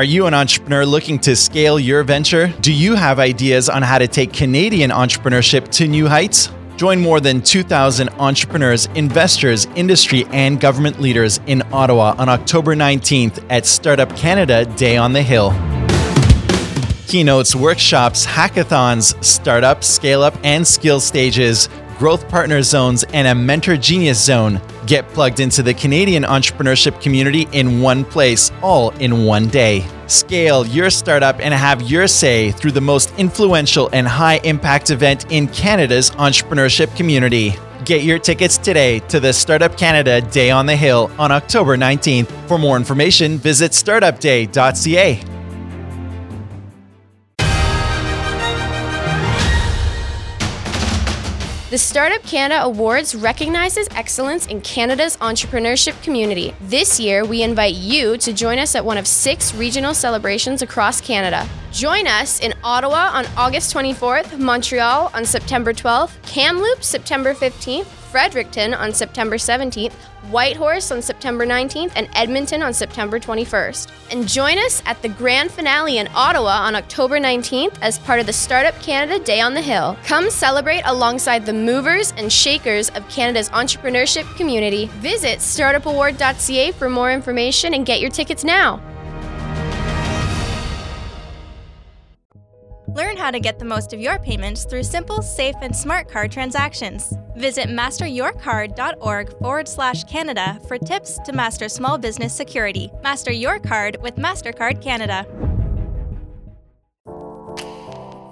[0.00, 2.46] Are you an entrepreneur looking to scale your venture?
[2.62, 6.48] Do you have ideas on how to take Canadian entrepreneurship to new heights?
[6.78, 13.44] Join more than 2,000 entrepreneurs, investors, industry, and government leaders in Ottawa on October 19th
[13.50, 15.50] at Startup Canada Day on the Hill.
[17.06, 21.68] Keynotes, workshops, hackathons, startup, scale up, and skill stages
[22.00, 24.58] growth partner zones, and a mentor genius zone.
[24.86, 29.86] Get plugged into the Canadian entrepreneurship community in one place, all in one day.
[30.06, 35.30] Scale your startup and have your say through the most influential and high impact event
[35.30, 37.54] in Canada's entrepreneurship community.
[37.84, 42.30] Get your tickets today to the Startup Canada Day on the Hill on October 19th.
[42.48, 45.39] For more information, visit startupday.ca.
[51.70, 56.52] The Startup Canada Awards recognizes excellence in Canada's entrepreneurship community.
[56.62, 61.00] This year, we invite you to join us at one of six regional celebrations across
[61.00, 61.48] Canada.
[61.70, 68.74] Join us in Ottawa on August 24th, Montreal on September 12th, Kamloops September 15th, Fredericton
[68.74, 69.92] on September 17th,
[70.30, 73.88] Whitehorse on September 19th, and Edmonton on September 21st.
[74.10, 78.26] And join us at the grand finale in Ottawa on October 19th as part of
[78.26, 79.96] the Startup Canada Day on the Hill.
[80.04, 84.86] Come celebrate alongside the movers and shakers of Canada's entrepreneurship community.
[84.98, 88.80] Visit startupaward.ca for more information and get your tickets now.
[93.30, 97.14] How to get the most of your payments through simple, safe, and smart card transactions.
[97.36, 102.90] Visit masteryourcard.org forward slash Canada for tips to master small business security.
[103.04, 105.24] Master your card with MasterCard Canada.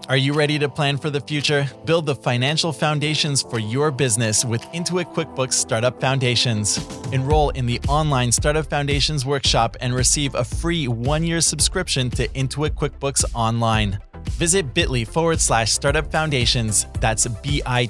[0.09, 1.69] Are you ready to plan for the future?
[1.85, 6.79] Build the financial foundations for your business with Intuit QuickBooks Startup Foundations.
[7.13, 12.27] Enroll in the online Startup Foundations workshop and receive a free one year subscription to
[12.29, 14.01] Intuit QuickBooks Online.
[14.39, 16.87] Visit bit.ly forward slash startup foundations.
[17.01, 17.87] That's bit.ly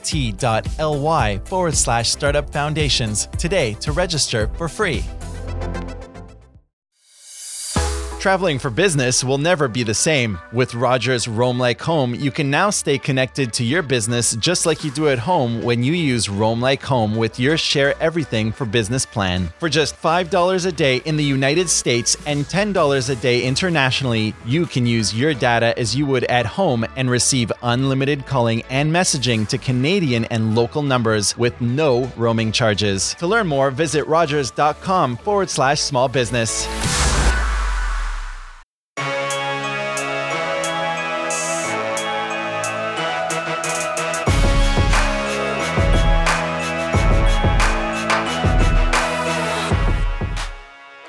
[1.44, 5.04] forward slash startup foundations today to register for free.
[8.18, 10.40] Traveling for business will never be the same.
[10.52, 14.82] With Rogers Roam Like Home, you can now stay connected to your business just like
[14.82, 18.64] you do at home when you use Roam Like Home with your Share Everything for
[18.64, 19.50] Business plan.
[19.60, 24.66] For just $5 a day in the United States and $10 a day internationally, you
[24.66, 29.46] can use your data as you would at home and receive unlimited calling and messaging
[29.46, 33.14] to Canadian and local numbers with no roaming charges.
[33.20, 36.66] To learn more, visit rogers.com forward slash small business.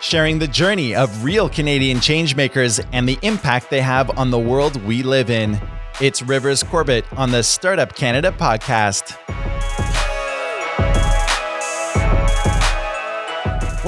[0.09, 4.75] Sharing the journey of real Canadian changemakers and the impact they have on the world
[4.83, 5.55] we live in.
[6.01, 9.18] It's Rivers Corbett on the Startup Canada podcast.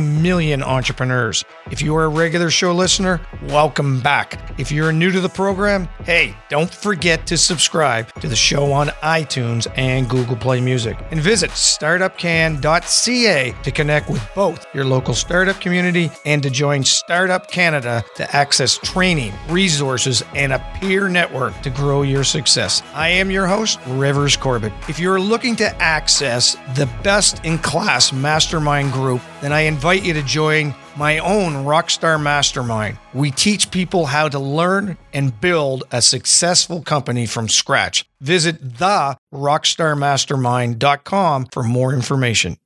[0.00, 1.44] 3 million entrepreneurs.
[1.70, 4.38] If you are a regular show listener, welcome back.
[4.58, 8.88] If you're new to the program, hey, don't forget to subscribe to the show on
[9.02, 10.96] iTunes and Google Play Music.
[11.10, 17.46] And visit startupcan.ca to connect with both your local startup community and to join Startup
[17.46, 22.82] Canada to access training, resources, and a peer network to grow your success.
[22.94, 24.72] I am your host, Rivers Corbett.
[24.88, 30.12] If you're looking to access the best in class mastermind group, then I invite you
[30.14, 32.98] to join my own Rockstar Mastermind.
[33.14, 38.04] We teach people how to learn and build a successful company from scratch.
[38.20, 42.56] Visit the rockstarmastermind.com for more information.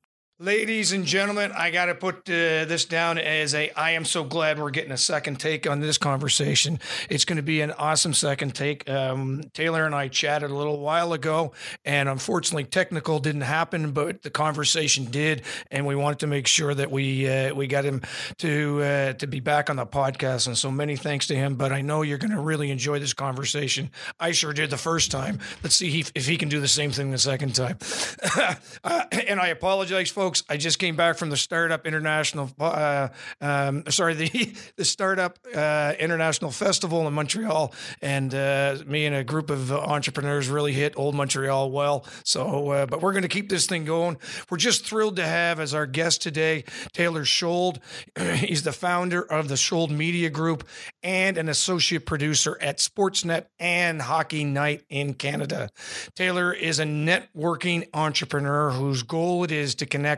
[0.40, 4.24] Ladies and gentlemen, I got to put uh, this down as a I am so
[4.24, 6.80] glad we're getting a second take on this conversation.
[7.08, 8.90] It's going to be an awesome second take.
[8.90, 11.52] Um, Taylor and I chatted a little while ago,
[11.84, 16.74] and unfortunately, technical didn't happen, but the conversation did, and we wanted to make sure
[16.74, 18.02] that we uh, we got him
[18.38, 20.48] to uh, to be back on the podcast.
[20.48, 21.54] And so many thanks to him.
[21.54, 23.88] But I know you're going to really enjoy this conversation.
[24.18, 25.38] I sure did the first time.
[25.62, 27.78] Let's see if he can do the same thing the second time.
[28.82, 33.08] Uh, and I apologize, folks folks, I just came back from the Startup International, uh,
[33.42, 39.22] um, sorry, the the Startup uh, International Festival in Montreal, and uh, me and a
[39.22, 42.06] group of entrepreneurs really hit old Montreal well.
[42.24, 44.16] So, uh, but we're going to keep this thing going.
[44.48, 47.80] We're just thrilled to have as our guest today Taylor Shold.
[48.36, 50.66] He's the founder of the Shold Media Group
[51.02, 55.68] and an associate producer at Sportsnet and Hockey Night in Canada.
[56.16, 60.13] Taylor is a networking entrepreneur whose goal it is to connect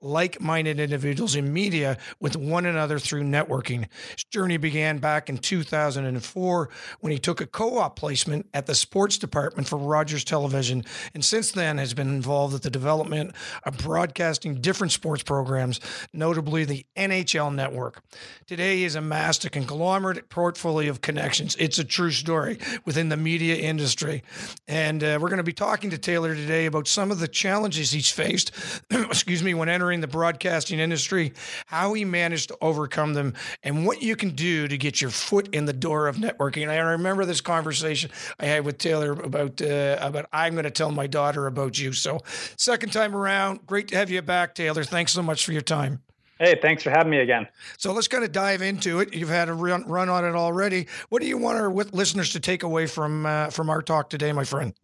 [0.00, 3.86] like minded individuals in media with one another through networking.
[4.12, 6.68] His journey began back in 2004
[7.00, 10.84] when he took a co op placement at the sports department for Rogers Television,
[11.14, 13.34] and since then has been involved with the development
[13.64, 15.80] of broadcasting different sports programs,
[16.12, 18.02] notably the NHL network.
[18.46, 21.56] Today, he has amassed a conglomerate portfolio of connections.
[21.58, 24.22] It's a true story within the media industry.
[24.68, 27.92] And uh, we're going to be talking to Taylor today about some of the challenges
[27.92, 28.52] he's faced,
[28.90, 31.32] excuse me, when entering the broadcasting industry,
[31.66, 35.48] how he managed to overcome them, and what you can do to get your foot
[35.54, 36.62] in the door of networking.
[36.62, 40.70] And I remember this conversation I had with Taylor about uh, about I'm going to
[40.70, 41.92] tell my daughter about you.
[41.92, 42.20] So
[42.56, 44.84] second time around, great to have you back, Taylor.
[44.84, 46.02] Thanks so much for your time.
[46.38, 47.48] Hey, thanks for having me again.
[47.78, 49.14] So let's kind of dive into it.
[49.14, 50.86] You've had a run, run on it already.
[51.08, 54.32] What do you want our listeners to take away from uh, from our talk today,
[54.32, 54.74] my friend?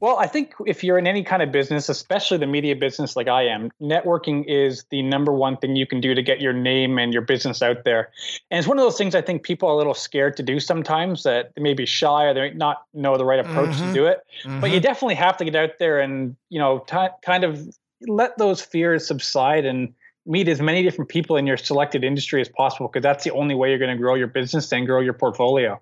[0.00, 3.28] Well, I think if you're in any kind of business, especially the media business like
[3.28, 6.98] I am, networking is the number one thing you can do to get your name
[6.98, 8.10] and your business out there.
[8.50, 10.60] And it's one of those things I think people are a little scared to do
[10.60, 13.88] sometimes that they may be shy or they might not know the right approach mm-hmm.
[13.88, 14.20] to do it.
[14.44, 14.60] Mm-hmm.
[14.60, 17.68] But you definitely have to get out there and, you know, t- kind of
[18.08, 19.94] let those fears subside and
[20.26, 23.54] meet as many different people in your selected industry as possible because that's the only
[23.54, 25.80] way you're going to grow your business and grow your portfolio.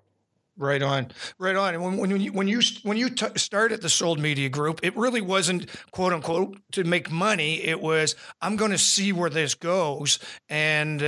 [0.61, 1.07] Right on,
[1.39, 1.73] right on.
[1.73, 4.95] And when, when you when you when you t- started the Shold Media Group, it
[4.95, 7.63] really wasn't quote unquote to make money.
[7.63, 10.19] It was I'm going to see where this goes,
[10.49, 11.05] and, uh,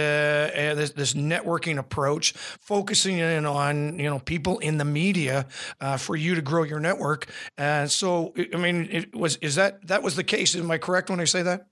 [0.56, 5.46] and this, this, networking approach, focusing in on you know people in the media
[5.80, 7.28] uh, for you to grow your network.
[7.56, 10.56] And so, I mean, it was is that that was the case?
[10.56, 11.68] Am I correct when I say that?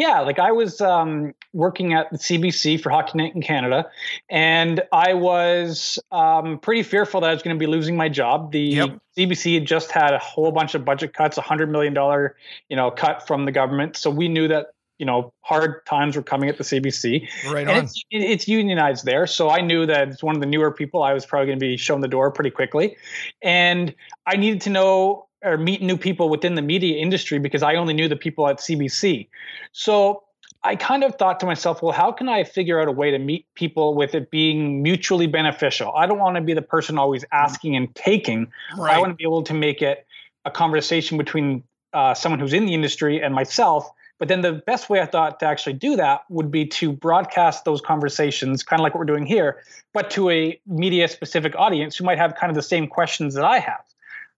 [0.00, 3.90] Yeah, like I was um, working at the CBC for Hockey Night in Canada,
[4.30, 8.50] and I was um, pretty fearful that I was going to be losing my job.
[8.50, 8.98] The yep.
[9.18, 12.34] CBC had just had a whole bunch of budget cuts, a hundred million dollar,
[12.70, 13.94] you know, cut from the government.
[13.94, 14.68] So we knew that
[14.98, 17.28] you know hard times were coming at the CBC.
[17.52, 17.84] Right and on.
[17.84, 21.02] It's, it's unionized there, so I knew that it's one of the newer people.
[21.02, 22.96] I was probably going to be shown the door pretty quickly,
[23.42, 23.94] and
[24.26, 27.94] I needed to know or meet new people within the media industry because I only
[27.94, 29.28] knew the people at CBC.
[29.72, 30.24] So
[30.62, 33.18] I kind of thought to myself, well, how can I figure out a way to
[33.18, 35.92] meet people with it being mutually beneficial?
[35.94, 38.52] I don't want to be the person always asking and taking.
[38.76, 38.96] Right.
[38.96, 40.06] I want to be able to make it
[40.44, 41.62] a conversation between
[41.94, 43.90] uh, someone who's in the industry and myself.
[44.18, 47.64] But then the best way I thought to actually do that would be to broadcast
[47.64, 49.62] those conversations, kind of like what we're doing here,
[49.94, 53.46] but to a media specific audience who might have kind of the same questions that
[53.46, 53.80] I have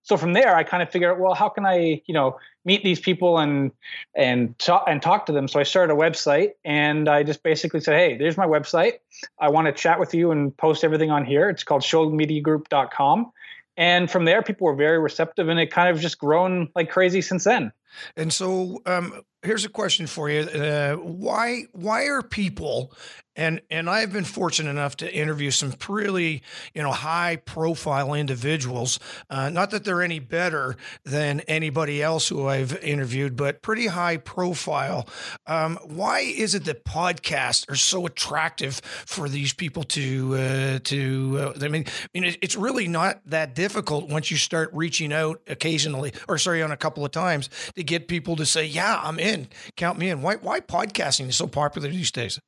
[0.03, 2.85] so from there i kind of figured out well how can i you know meet
[2.85, 3.73] these people and
[4.15, 5.49] and talk and talk to them?
[5.49, 8.95] So i started a website and i just basically said hey there's my website.
[9.39, 11.49] I want to chat with you and post everything on here.
[11.49, 13.33] It's called sholdmediagroup.com
[13.77, 17.23] and from there people were very receptive and it kind of just grown like crazy
[17.23, 17.73] since then.
[18.17, 20.41] And so um, here's a question for you.
[20.41, 22.93] Uh, why why are people
[23.37, 26.43] and and I've been fortunate enough to interview some really
[26.75, 28.99] you know high profile individuals.
[29.31, 34.17] Uh, not that they're any better than anybody else who I've interviewed, but pretty high
[34.17, 35.09] profile.
[35.47, 41.55] Um, why is it that podcasts are so attractive for these people to uh, to?
[41.57, 45.41] Uh, I mean, I mean, it's really not that difficult once you start reaching out
[45.47, 49.19] occasionally, or sorry, on a couple of times to get people to say, "Yeah, I'm
[49.19, 49.49] in.
[49.77, 52.39] Count me in." Why why podcasting is so popular these days?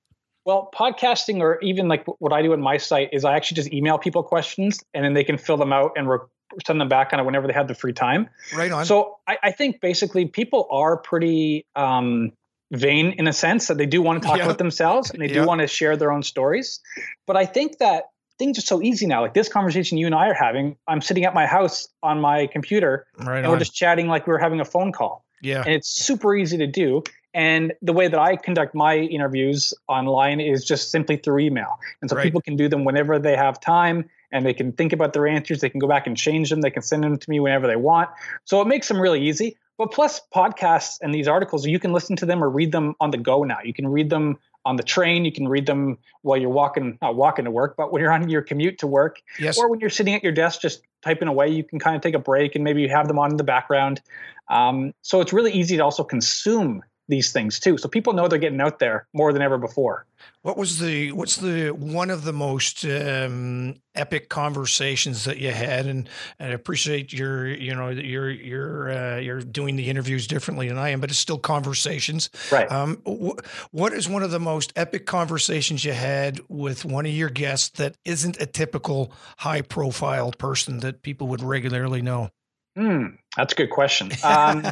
[0.45, 3.73] Well, podcasting or even like what I do on my site is I actually just
[3.73, 6.19] email people questions and then they can fill them out and re-
[6.67, 8.29] send them back kind of whenever they have the free time.
[8.55, 8.85] Right on.
[8.85, 12.33] So I, I think basically people are pretty um,
[12.73, 15.47] vain in a sense that they do want to talk about themselves and they do
[15.47, 16.81] want to share their own stories.
[17.27, 18.05] But I think that
[18.39, 19.23] things are so easy now.
[19.23, 22.47] Like this conversation you and I are having, I'm sitting at my house on my
[22.49, 23.53] computer right and on.
[23.53, 25.25] we're just chatting like we are having a phone call.
[25.43, 25.63] Yeah.
[25.65, 27.03] And it's super easy to do.
[27.35, 31.79] And the way that I conduct my interviews online is just simply through email.
[32.01, 32.23] And so right.
[32.23, 35.61] people can do them whenever they have time and they can think about their answers.
[35.61, 36.61] They can go back and change them.
[36.61, 38.11] They can send them to me whenever they want.
[38.45, 39.57] So it makes them really easy.
[39.77, 43.11] But plus, podcasts and these articles, you can listen to them or read them on
[43.11, 43.59] the go now.
[43.65, 45.25] You can read them on the train.
[45.25, 48.29] You can read them while you're walking, not walking to work, but when you're on
[48.29, 49.21] your commute to work.
[49.41, 49.59] Yes.
[49.59, 52.15] Or when you're sitting at your desk just typing away, you can kind of take
[52.15, 54.01] a break and maybe you have them on in the background.
[54.49, 57.77] Um, so it's really easy to also consume these things too.
[57.77, 60.07] So people know they're getting out there more than ever before.
[60.43, 65.87] What was the what's the one of the most um, epic conversations that you had?
[65.87, 66.09] And,
[66.39, 70.79] and I appreciate your you know you're you're uh, you're doing the interviews differently than
[70.79, 72.31] I am, but it's still conversations.
[72.51, 72.71] Right.
[72.71, 73.39] Um, wh-
[73.71, 77.71] what is one of the most epic conversations you had with one of your guests
[77.79, 82.31] that isn't a typical high profile person that people would regularly know?
[82.79, 84.11] Mm, that's a good question.
[84.25, 84.65] Um,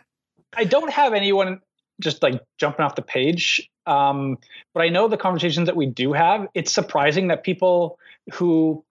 [0.56, 1.60] I don't have anyone
[2.00, 3.68] just like jumping off the page.
[3.86, 4.38] Um,
[4.74, 7.98] but I know the conversations that we do have, it's surprising that people
[8.34, 8.84] who,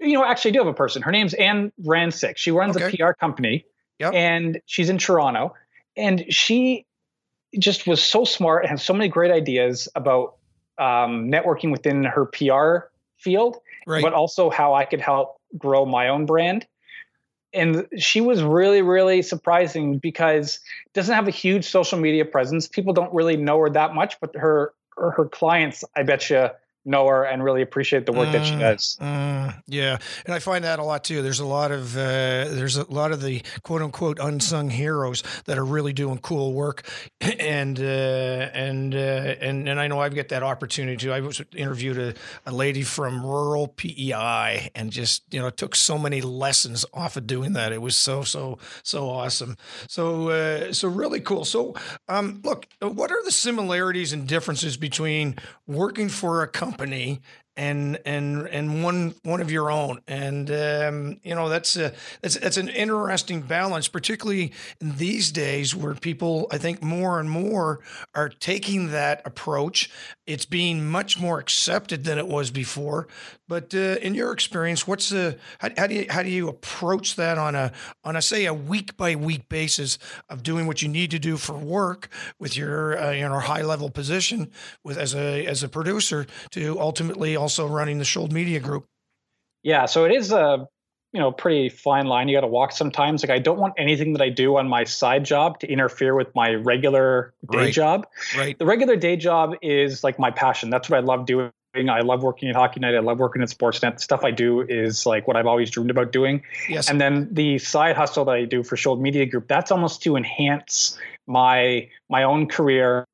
[0.00, 1.02] you know, actually do have a person.
[1.02, 2.36] Her name's Anne Rancic.
[2.36, 2.86] She runs okay.
[2.86, 3.64] a PR company
[3.98, 4.12] yep.
[4.14, 5.54] and she's in Toronto.
[5.96, 6.86] And she
[7.58, 10.36] just was so smart and has so many great ideas about
[10.78, 12.88] um, networking within her PR
[13.18, 14.02] field, right.
[14.02, 16.66] but also how I could help grow my own brand
[17.52, 20.60] and she was really really surprising because
[20.94, 22.68] doesn't have a huge social media presence.
[22.68, 26.48] People don't really know her that much but her her, her clients i bet you
[26.84, 28.96] know her and really appreciate the work mm, that she mm, does.
[29.00, 31.22] Mm, yeah, and I find that a lot too.
[31.22, 35.58] There's a lot of uh, there's a lot of the quote unquote unsung heroes that
[35.58, 36.88] are really doing cool work,
[37.20, 41.12] and uh, and uh, and and I know I've got that opportunity too.
[41.12, 42.14] I was interviewed a,
[42.46, 47.26] a lady from rural PEI, and just you know took so many lessons off of
[47.26, 47.72] doing that.
[47.72, 49.56] It was so so so awesome.
[49.86, 51.44] So uh, so really cool.
[51.44, 51.74] So
[52.08, 57.20] um, look, what are the similarities and differences between working for a company company
[57.56, 60.00] and and and one one of your own.
[60.06, 65.94] And um, you know that's a that's that's an interesting balance particularly these days where
[65.94, 67.80] people I think more and more
[68.14, 69.90] are taking that approach
[70.30, 73.08] it's being much more accepted than it was before
[73.48, 77.16] but uh, in your experience what's the how, how do you how do you approach
[77.16, 77.72] that on a
[78.04, 81.36] on a say a week by week basis of doing what you need to do
[81.36, 82.08] for work
[82.38, 84.50] with your uh, you high level position
[84.84, 88.86] with as a as a producer to ultimately also running the Shold Media Group.
[89.62, 90.66] Yeah, so it is a
[91.12, 93.22] you know pretty fine line you got to walk sometimes.
[93.22, 96.34] Like I don't want anything that I do on my side job to interfere with
[96.34, 97.74] my regular day right.
[97.74, 98.06] job.
[98.36, 98.58] Right.
[98.58, 100.70] The regular day job is like my passion.
[100.70, 101.50] That's what I love doing.
[101.74, 102.96] I love working at Hockey Night.
[102.96, 103.94] I love working at Sportsnet.
[103.94, 106.42] The stuff I do is like what I've always dreamed about doing.
[106.68, 106.90] Yes.
[106.90, 110.16] And then the side hustle that I do for Shold Media Group, that's almost to
[110.16, 113.06] enhance my my own career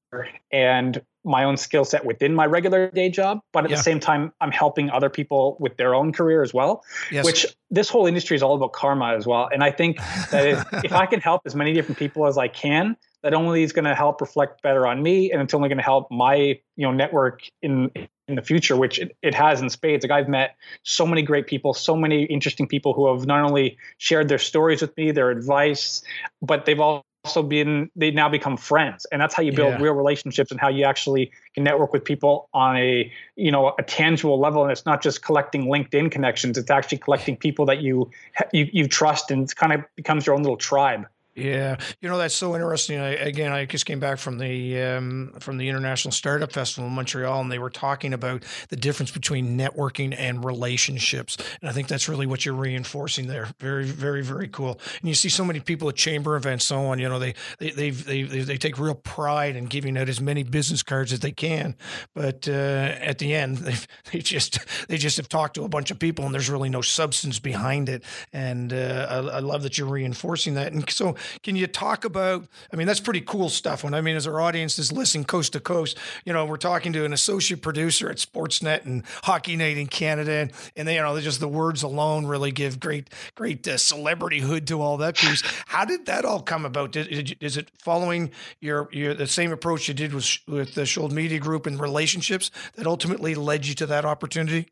[0.51, 3.77] and my own skill set within my regular day job, but at yeah.
[3.77, 6.85] the same time, I'm helping other people with their own career as well.
[7.11, 7.25] Yes.
[7.25, 9.49] Which this whole industry is all about karma as well.
[9.53, 9.99] And I think
[10.31, 13.65] that if, if I can help as many different people as I can, that only
[13.65, 16.37] is going to help reflect better on me, and it's only going to help my
[16.77, 17.91] you know network in
[18.29, 20.05] in the future, which it, it has in spades.
[20.05, 23.79] Like I've met so many great people, so many interesting people who have not only
[23.99, 26.03] shared their stories with me, their advice,
[26.43, 29.05] but they've all also been they now become friends.
[29.07, 29.83] And that's how you build yeah.
[29.83, 33.83] real relationships and how you actually can network with people on a you know a
[33.83, 34.63] tangible level.
[34.63, 36.57] And it's not just collecting linkedin connections.
[36.57, 38.11] It's actually collecting people that you
[38.53, 42.17] you, you trust and it kind of becomes your own little tribe yeah, you know
[42.17, 42.99] that's so interesting.
[42.99, 46.95] I, again, I just came back from the um, from the International Startup Festival in
[46.95, 51.37] Montreal, and they were talking about the difference between networking and relationships.
[51.61, 53.49] And I think that's really what you're reinforcing there.
[53.61, 54.81] Very, very, very cool.
[55.01, 56.99] And you see so many people at chamber events, so on.
[56.99, 60.43] You know, they they they they, they take real pride in giving out as many
[60.43, 61.77] business cards as they can,
[62.15, 63.75] but uh, at the end, they
[64.11, 66.81] they just they just have talked to a bunch of people, and there's really no
[66.81, 68.05] substance behind it.
[68.33, 70.73] And uh, I, I love that you're reinforcing that.
[70.73, 72.47] And so can you talk about?
[72.73, 73.85] I mean, that's pretty cool stuff.
[73.85, 76.93] When I mean, as our audience is listening coast to coast, you know, we're talking
[76.93, 81.19] to an associate producer at Sportsnet and Hockey Night in Canada, and, they, you know,
[81.21, 85.43] just the words alone really give great, great uh, celebrityhood to all that piece.
[85.67, 86.93] How did that all come about?
[86.93, 88.31] Did, did, is it following
[88.61, 92.51] your your the same approach you did with with the Shold Media Group and relationships
[92.75, 94.69] that ultimately led you to that opportunity?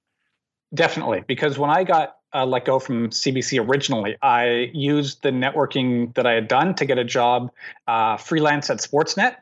[0.75, 6.13] Definitely, because when I got uh, let go from CBC originally, I used the networking
[6.15, 7.53] that I had done to get a job
[7.87, 9.37] uh, freelance at Sportsnet.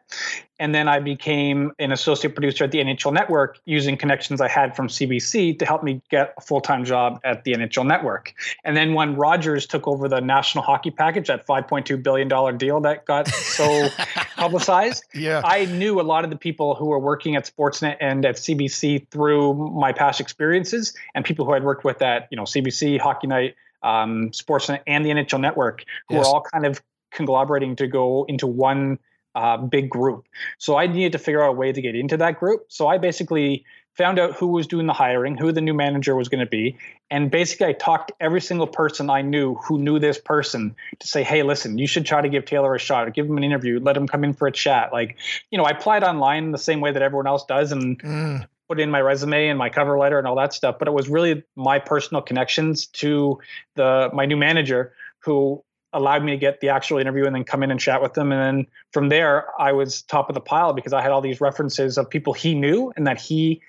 [0.59, 4.77] And then I became an associate producer at the NHL Network using connections I had
[4.77, 8.35] from CBC to help me get a full time job at the NHL Network.
[8.65, 13.07] And then when Rogers took over the National Hockey Package, that $5.2 billion deal that
[13.07, 13.89] got so
[14.37, 15.43] publicized, yeah.
[15.45, 19.09] I knew a lot of the people who were working at Sportsnet and at CBC
[19.09, 23.27] through my past experiences and people who I'd worked with at you know CBC, Hockey
[23.27, 26.25] Night, um, Sportsnet, and the NHL Network, who yes.
[26.25, 28.99] were all kind of conglomerating to go into one
[29.35, 30.27] uh, big group.
[30.59, 32.67] So I needed to figure out a way to get into that group.
[32.69, 36.29] So I basically found out who was doing the hiring, who the new manager was
[36.29, 36.79] going to be,
[37.11, 41.07] and basically I talked to every single person I knew who knew this person to
[41.07, 43.45] say, "Hey, listen, you should try to give Taylor a shot, or give him an
[43.45, 45.17] interview, let him come in for a chat." Like,
[45.51, 48.47] you know, I applied online the same way that everyone else does, and mm.
[48.69, 50.77] put in my resume and my cover letter and all that stuff.
[50.79, 53.39] But it was really my personal connections to
[53.77, 55.63] the my new manager who
[55.93, 58.33] allowed me to get the actual interview and then come in and chat with them.
[58.33, 61.41] And then from there, I was top of the pile because I had all these
[61.41, 63.61] references of people he knew and that he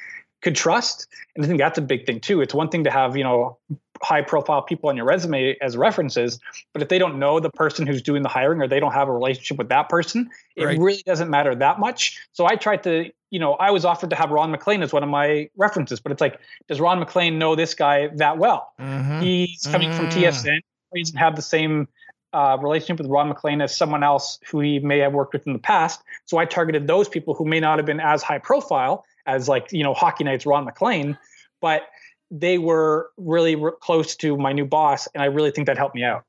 [0.42, 1.08] could trust.
[1.36, 2.42] And I think that's a big thing too.
[2.42, 3.58] It's one thing to have, you know,
[4.02, 6.40] high profile people on your resume as references,
[6.74, 9.08] but if they don't know the person who's doing the hiring or they don't have
[9.08, 10.78] a relationship with that person, it right.
[10.78, 12.20] really doesn't matter that much.
[12.34, 15.04] So I tried to, you know, I was offered to have Ron MacLean as one
[15.04, 18.74] of my references, but it's like, does Ron MacLean know this guy that well?
[18.80, 19.22] Mm-hmm.
[19.22, 20.10] He's coming mm-hmm.
[20.10, 20.60] from TSN.
[20.94, 21.88] He doesn't have the same
[22.34, 25.54] uh, relationship with Ron MacLean as someone else who he may have worked with in
[25.54, 26.02] the past.
[26.26, 29.72] So I targeted those people who may not have been as high profile as like
[29.72, 31.18] you know Hockey Nights Ron MacLean,
[31.62, 31.84] but
[32.32, 35.96] they were really re- close to my new boss, and I really think that helped
[35.96, 36.26] me out.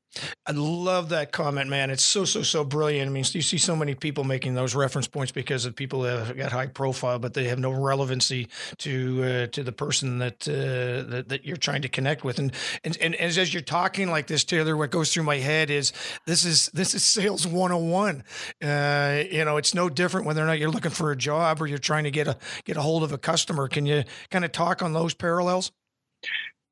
[0.46, 1.90] I love that comment, man.
[1.90, 3.08] It's so so so brilliant.
[3.08, 6.26] I mean, you see so many people making those reference points because of people that
[6.26, 10.46] have got high profile, but they have no relevancy to uh, to the person that,
[10.48, 12.38] uh, that that you're trying to connect with.
[12.38, 12.52] And,
[12.84, 15.92] and and as, as you're talking like this, Taylor, what goes through my head is
[16.26, 18.22] this is this is sales 101.
[18.62, 21.66] Uh, you know, it's no different whether or not you're looking for a job or
[21.66, 23.68] you're trying to get a get a hold of a customer.
[23.68, 25.72] Can you kind of talk on those parallels?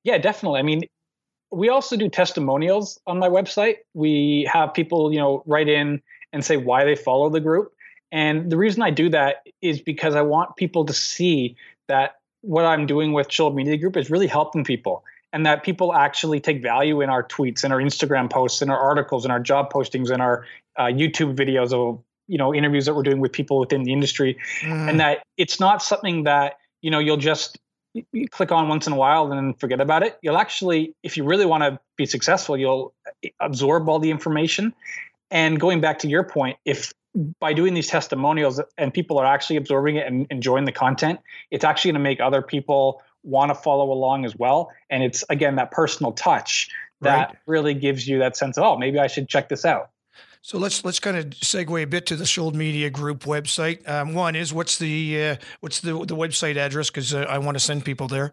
[0.05, 0.59] Yeah, definitely.
[0.59, 0.83] I mean,
[1.53, 3.77] we also do testimonials on my website.
[3.95, 6.01] We have people, you know, write in
[6.33, 7.73] and say why they follow the group.
[8.11, 11.57] And the reason I do that is because I want people to see
[11.89, 15.95] that what I'm doing with Shold Media Group is really helping people and that people
[15.95, 19.41] actually take value in our tweets and our Instagram posts and our articles and our
[19.41, 23.33] job postings and our uh, YouTube videos of you know interviews that we're doing with
[23.33, 24.89] people within the industry mm.
[24.89, 27.59] and that it's not something that you know you'll just
[27.95, 30.19] you click on once in a while and then forget about it.
[30.23, 32.95] You'll actually, if you really want to be successful, you'll
[33.41, 34.75] absorb all the information.
[35.31, 36.93] And going back to your point, if
[37.41, 41.21] by doing these testimonials and people are actually absorbing it and enjoying the content,
[41.51, 44.71] it's actually going to make other people want to follow along as well.
[44.89, 46.69] And it's again that personal touch
[47.03, 47.37] that right.
[47.47, 49.91] really gives you that sense of, oh, maybe I should check this out.
[50.43, 53.89] So let's let's kind of segue a bit to the Shold Media Group website.
[53.89, 57.55] Um, one is what's the uh, what's the the website address because uh, I want
[57.55, 58.33] to send people there.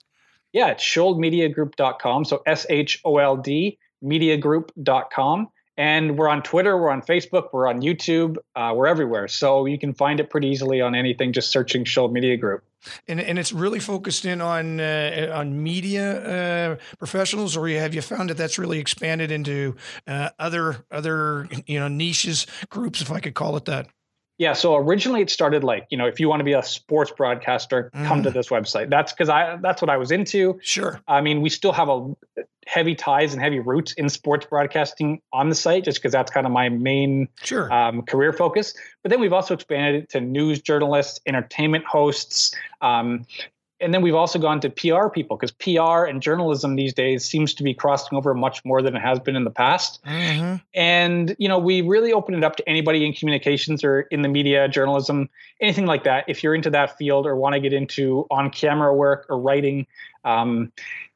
[0.51, 2.25] Yeah, it's sholdmediagroup.com.
[2.25, 5.49] So S H O L D mediagroup.com.
[5.77, 9.29] And we're on Twitter, we're on Facebook, we're on YouTube, uh, we're everywhere.
[9.29, 12.63] So you can find it pretty easily on anything, just searching Shold Media Group.
[13.07, 18.01] And, and it's really focused in on uh, on media uh, professionals, or have you
[18.01, 19.75] found that that's really expanded into
[20.07, 23.87] uh, other other you know niches groups, if I could call it that?
[24.39, 27.11] Yeah, so originally it started like, you know, if you want to be a sports
[27.11, 28.07] broadcaster, mm.
[28.07, 28.33] come to mm.
[28.33, 28.89] this website.
[28.89, 30.57] That's because I that's what I was into.
[30.63, 31.01] Sure.
[31.09, 32.15] I mean, we still have a
[32.65, 36.47] heavy ties and heavy roots in sports broadcasting on the site, just because that's kind
[36.47, 37.71] of my main sure.
[37.73, 38.73] um, career focus.
[39.03, 43.25] But then we've also expanded it to news journalists, entertainment hosts, um,
[43.81, 47.53] and then we've also gone to PR people because PR and journalism these days seems
[47.55, 50.03] to be crossing over much more than it has been in the past.
[50.05, 50.57] Mm-hmm.
[50.73, 54.29] And you know, we really open it up to anybody in communications or in the
[54.29, 55.29] media, journalism,
[55.61, 56.25] anything like that.
[56.27, 59.87] If you're into that field or want to get into on-camera work or writing,
[60.25, 60.71] um,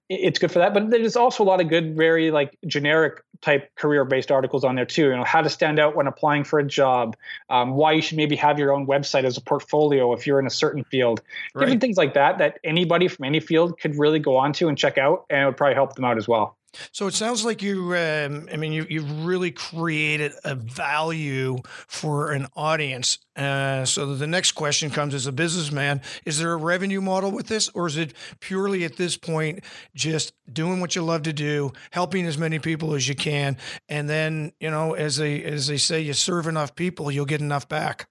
[0.10, 0.74] it's good for that.
[0.74, 4.76] But there's also a lot of good, very like generic type career based articles on
[4.76, 5.10] there too.
[5.10, 7.16] You know, how to stand out when applying for a job,
[7.50, 10.48] um, why you should maybe have your own website as a portfolio if you're in
[10.48, 11.22] a certain field,
[11.54, 11.62] right.
[11.62, 14.78] different things like that that anybody from any field could really go on to and
[14.78, 16.58] check out, and it would probably help them out as well.
[16.92, 21.58] So it sounds like you, um, I mean, you, you've really created a value
[21.88, 23.20] for an audience.
[23.36, 27.48] Uh, so the next question comes as a businessman is there a revenue model with
[27.48, 29.64] this, or is it purely at this point
[29.96, 33.58] just doing what you love to do, helping as many people as you can?
[33.90, 37.42] And then, you know, as they, as they say, you serve enough people, you'll get
[37.42, 38.08] enough back.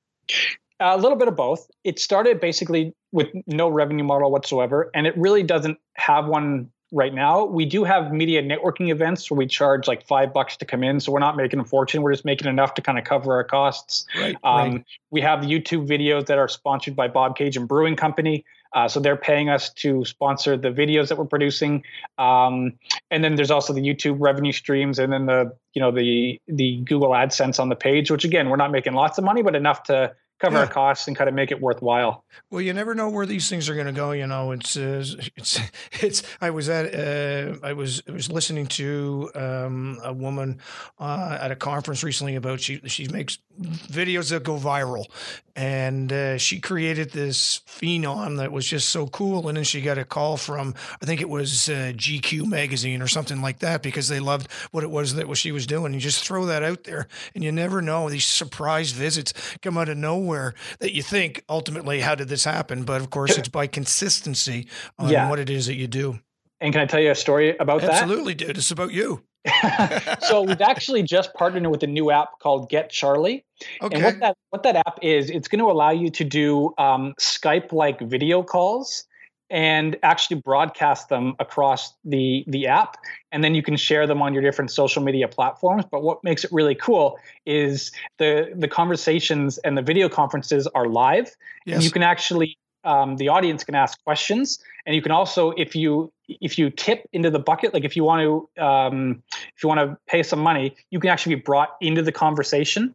[0.81, 1.71] A little bit of both.
[1.85, 7.13] It started basically with no revenue model whatsoever, and it really doesn't have one right
[7.13, 7.45] now.
[7.45, 11.01] We do have media networking events where we charge like five bucks to come in.
[11.01, 12.03] So we're not making a fortune.
[12.03, 14.07] We're just making enough to kind of cover our costs.
[14.17, 14.85] Right, um, right.
[15.11, 18.45] We have YouTube videos that are sponsored by Bobcaygeon Brewing Company.
[18.75, 21.83] Uh, so they're paying us to sponsor the videos that we're producing.
[22.19, 22.75] Um,
[23.11, 26.79] and then there's also the YouTube revenue streams and then the, you know, the, the
[26.85, 29.83] Google AdSense on the page, which again, we're not making lots of money, but enough
[29.85, 30.63] to cover yeah.
[30.63, 32.25] our costs and kind of make it worthwhile.
[32.51, 34.11] Well, you never know where these things are going to go.
[34.11, 35.05] You know, it's uh,
[35.37, 35.61] it's
[35.93, 36.23] it's.
[36.41, 40.61] I was at uh, I was I was listening to um, a woman
[40.99, 45.07] uh, at a conference recently about she she makes videos that go viral,
[45.55, 49.49] and uh, she created this phenom that was just so cool.
[49.49, 53.09] And then she got a call from I think it was uh, GQ magazine or
[53.09, 55.93] something like that because they loved what it was that what she was doing.
[55.95, 59.89] You just throw that out there, and you never know these surprise visits come out
[59.89, 62.85] of nowhere that you think ultimately how did this happen?
[62.85, 65.29] But of course, it's by consistency on Yeah.
[65.29, 66.21] what it is that you do.
[66.61, 67.91] And can I tell you a story about that?
[67.91, 68.57] Absolutely, dude.
[68.57, 69.23] It's about you.
[70.21, 73.45] so we've actually just partnered with a new app called Get Charlie.
[73.81, 73.97] Okay.
[73.97, 77.15] And what that what that app is, it's going to allow you to do um,
[77.19, 79.05] Skype like video calls
[79.51, 82.97] and actually broadcast them across the the app,
[83.33, 85.85] and then you can share them on your different social media platforms.
[85.91, 90.87] But what makes it really cool is the the conversations and the video conferences are
[90.87, 95.51] live, and you can actually um, the audience can ask questions, and you can also
[95.53, 99.63] if you if you tip into the bucket, like if you want to um, if
[99.63, 102.95] you want to pay some money, you can actually be brought into the conversation.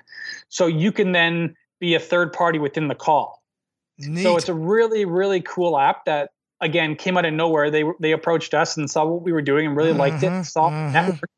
[0.49, 3.43] So you can then be a third party within the call.
[3.99, 4.23] Neat.
[4.23, 7.69] So it's a really, really cool app that again came out of nowhere.
[7.71, 10.31] They they approached us and saw what we were doing and really liked it.
[10.31, 10.91] Mhm, Saw mhm.
[10.91, 11.29] network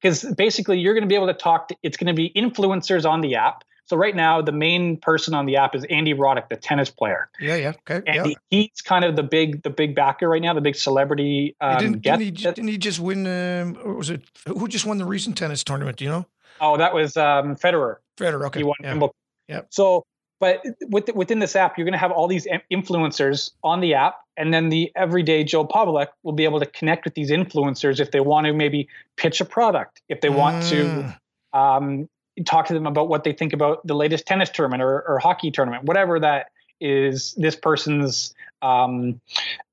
[0.00, 1.76] because basically you're going to be able to talk to.
[1.82, 3.64] It's going to be influencers on the app.
[3.86, 7.28] So right now the main person on the app is Andy Roddick, the tennis player,
[7.40, 7.72] yeah, yeah.
[7.88, 8.02] Okay.
[8.06, 8.34] and yeah.
[8.50, 11.66] he- he's kind of the big the big backer right now, the big celebrity He
[11.66, 13.26] um, didn't, didn't, he, didn't he just win?
[13.26, 15.96] Um, was it who just won the recent tennis tournament?
[15.98, 16.26] Do you know?
[16.60, 17.96] oh, that was um, Federer.
[18.18, 18.46] Federer.
[18.46, 18.60] Okay.
[18.60, 18.90] He won yeah.
[18.92, 19.14] Wimbledon.
[19.48, 19.66] Yep.
[19.70, 20.04] So,
[20.40, 24.16] but with, within this app, you're going to have all these influencers on the app,
[24.36, 28.10] and then the everyday Joe Public will be able to connect with these influencers if
[28.10, 31.14] they want to maybe pitch a product, if they want to
[31.54, 31.58] Mm.
[31.58, 32.08] um,
[32.44, 35.50] talk to them about what they think about the latest tennis tournament or, or hockey
[35.50, 36.48] tournament, whatever that
[36.80, 37.34] is.
[37.34, 39.20] This person's um,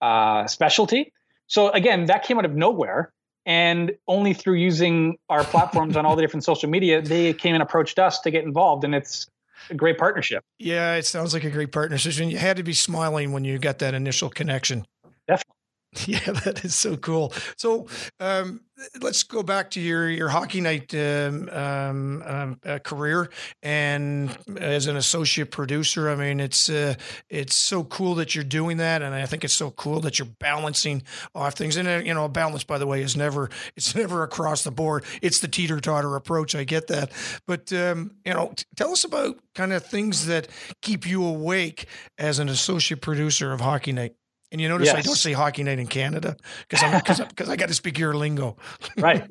[0.01, 1.11] uh, specialty.
[1.47, 3.11] So again, that came out of nowhere.
[3.45, 7.61] And only through using our platforms on all the different social media, they came and
[7.61, 8.85] approached us to get involved.
[8.85, 9.27] And it's
[9.69, 10.45] a great partnership.
[10.59, 12.17] Yeah, it sounds like a great partnership.
[12.21, 14.85] And you had to be smiling when you got that initial connection.
[16.07, 17.33] Yeah, that is so cool.
[17.55, 17.87] So
[18.19, 18.61] um,
[19.01, 23.29] let's go back to your your hockey night um, um, um, uh, career,
[23.61, 26.09] and as an associate producer.
[26.09, 26.95] I mean, it's uh,
[27.29, 30.27] it's so cool that you're doing that, and I think it's so cool that you're
[30.39, 31.03] balancing
[31.35, 31.77] off things.
[31.77, 34.71] And uh, you know, a balance, by the way, is never it's never across the
[34.71, 35.05] board.
[35.21, 36.55] It's the teeter totter approach.
[36.55, 37.11] I get that,
[37.47, 40.47] but um, you know, t- tell us about kind of things that
[40.81, 44.15] keep you awake as an associate producer of Hockey Night.
[44.53, 46.37] And you notice I don't say Hockey Night in Canada
[46.69, 48.55] because I'm because I got to speak your lingo.
[48.97, 49.25] Right.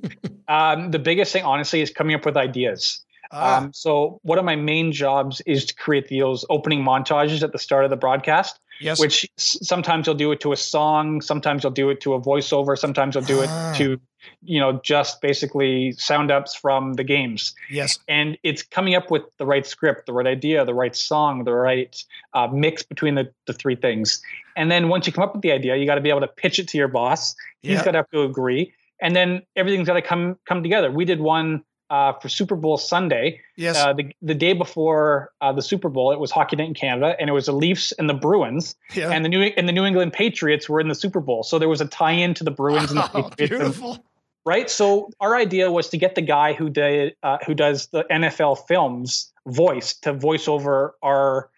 [0.48, 3.00] um, the biggest thing, honestly, is coming up with ideas.
[3.30, 7.52] Ah, Um, so one of my main jobs is to create those opening montages at
[7.52, 8.98] the start of the broadcast, yes.
[9.00, 12.20] which s- sometimes you'll do it to a song, sometimes you'll do it to a
[12.20, 13.72] voiceover, sometimes you'll do it Ah.
[13.78, 13.98] to,
[14.42, 17.54] you know, just basically sound ups from the games.
[17.70, 17.98] yes.
[18.08, 21.52] And it's coming up with the right script, the right idea, the right song, the
[21.52, 21.94] right
[22.34, 24.22] uh, mix between the, the three things.
[24.56, 26.28] And then once you come up with the idea, you got to be able to
[26.28, 27.34] pitch it to your boss.
[27.62, 27.84] He's Yeah.
[27.84, 30.90] got to have to agree, and then everything's got to come come together.
[30.90, 33.76] We did one uh, for Super Bowl Sunday, Yes.
[33.76, 36.10] uh, the the day before uh, the Super Bowl.
[36.12, 39.10] It was Hockey Night in Canada, and it was the Leafs and the Bruins, yeah.
[39.10, 41.42] and the New and the New England Patriots were in the Super Bowl.
[41.42, 43.50] So there was a tie-in to the Bruins and the Oh, Patriots.
[43.50, 44.04] beautiful.
[44.44, 44.68] Right?
[44.70, 48.66] So our idea was to get the guy who did uh, who does the NFL
[48.66, 51.50] films voice to voice over our,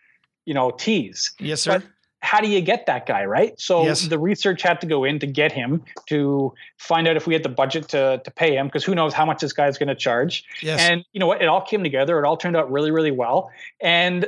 [0.47, 1.33] you know, teas.
[1.39, 1.79] Yes, sir.
[1.79, 1.89] But
[2.21, 3.53] how do you get that guy, right?
[3.61, 4.09] So Yes.
[4.09, 7.43] the research had to go in to get him to find out if we had
[7.43, 9.95] the budget to to pay him because who knows how much this guy's going to
[9.95, 10.45] charge.
[10.63, 10.81] yes.
[10.81, 11.43] And you know what?
[11.43, 12.19] It all came together.
[12.19, 13.51] It all turned out really, really well.
[13.81, 14.27] And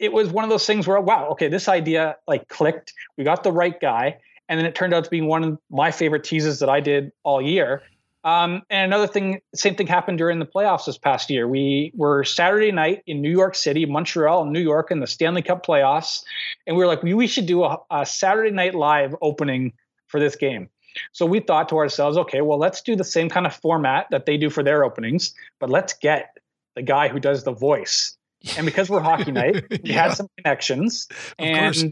[0.00, 2.92] it was one of those things where, wow, okay, this idea like clicked.
[3.16, 4.18] We got the right guy.
[4.48, 7.12] And then it turned out to be one of my favorite teases that I did
[7.22, 7.82] all year.
[8.24, 11.46] Um, and another thing, same thing happened during the playoffs this past year.
[11.46, 15.64] We were Saturday night in New York City, Montreal, New York in the Stanley Cup
[15.64, 16.22] playoffs.
[16.66, 19.72] And we were like, we, should do a, a Saturday night live opening
[20.08, 20.68] for this game.
[21.12, 24.26] So we thought to ourselves, okay, well, let's do the same kind of format that
[24.26, 26.36] they do for their openings, but let's get
[26.74, 28.16] the guy who does the voice.
[28.56, 30.02] And because we're hockey night, we Yeah.
[30.08, 31.06] had some connections,
[31.38, 31.84] Of course.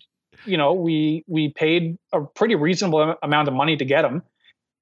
[0.46, 4.22] You know, we we paid a pretty reasonable amount of money to get him,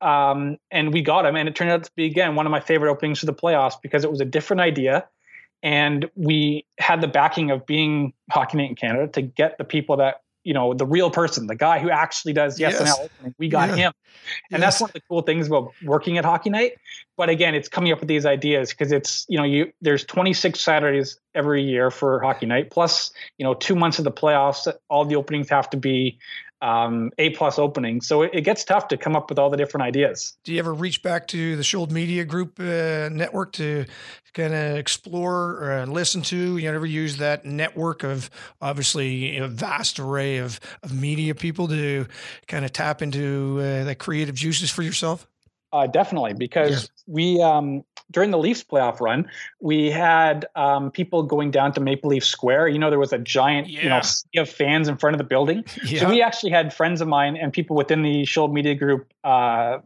[0.01, 1.37] um, and we got him.
[1.37, 3.75] And it turned out to be again one of my favorite openings to the playoffs
[3.83, 5.07] because it was a different idea,
[5.63, 9.97] and we had the backing of being hockey night in Canada to get the people
[9.97, 12.79] that you know the real person, the guy who actually does Yes.
[12.79, 13.35] and opening.
[13.39, 13.77] We got Yeah.
[13.77, 13.93] him,
[14.53, 14.61] and Yes.
[14.61, 16.73] that's one of the cool things about working at Hockey Night.
[17.17, 20.61] But again, it's coming up with these ideas because it's you know you there's 26
[20.61, 24.73] Saturdays every year for Hockey Night, plus you know two months of the playoffs.
[24.89, 26.19] All the openings have to be
[26.65, 28.09] um, A plus openings.
[28.09, 30.35] So it, it, gets tough to come up with all the different ideas.
[30.45, 33.85] Do you ever reach back to the Shold Media Group uh, network to
[34.33, 36.57] kind of explore or listen to?
[36.57, 38.31] You ever use that network of
[38.63, 42.07] obviously a vast array of, of media people to
[42.49, 45.29] kind of tap into uh, that creative juices for yourself?
[45.75, 47.83] Uh, definitely, because we um,
[48.13, 49.29] during the Leafs playoff run,
[49.61, 52.69] we had um, people going down to Maple Leaf Square.
[52.69, 53.83] You know, there was a giant, yeah.
[53.83, 55.65] you know, sea of fans in front of the building.
[55.85, 56.01] Yeah.
[56.01, 59.79] So we actually had friends of mine and people within the Shold Media Group uh,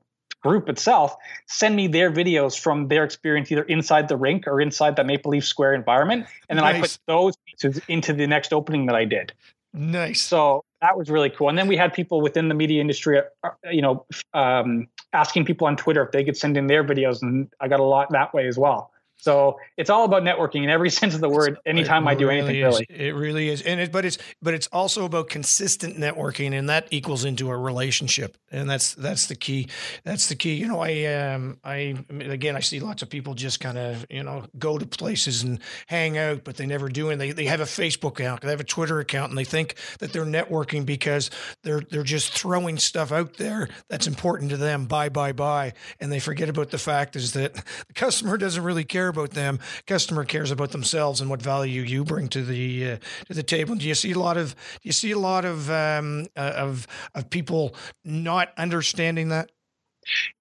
[0.43, 4.95] group itself send me their videos from their experience either inside the rink or inside
[4.95, 6.77] the Maple Leaf Square environment, and then nice.
[6.77, 9.33] I put those pieces into the next opening that I did.
[9.73, 10.21] Nice.
[10.21, 11.49] So that was really cool.
[11.49, 15.67] And then we had people within the media industry, uh, you know, um, asking people
[15.67, 18.33] on Twitter if they could send in their videos, and I got a lot that
[18.35, 18.91] way as well.
[19.19, 21.59] So it's all about networking in every sense of the word.
[21.67, 22.63] Anytime I do anything, is.
[22.63, 23.63] really, it really is.
[23.63, 27.57] And it, but it's but it's also about consistent networking, and that equals into a
[27.57, 29.69] relationship, and that's that's the key.
[30.05, 30.55] That's the key.
[30.55, 34.23] You know, I um I again I see lots of people just kind of you
[34.23, 37.61] know go to places and hang out, but they never do, and they they have
[37.61, 41.31] a Facebook account, they have a Twitter account, and they think that they're networking because
[41.65, 44.87] they're they're just throwing stuff out there that's important to them.
[44.87, 47.55] Buy buy buy, and they forget about the fact is that
[47.89, 49.59] the customer doesn't really care care about them.
[49.87, 53.75] Customer cares about themselves and what value you bring to the uh, to the table.
[53.75, 56.87] Do you see a lot of do you see a lot of um, uh, of
[57.15, 59.51] of people not understanding that?